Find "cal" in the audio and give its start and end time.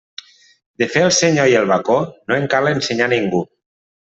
2.55-2.73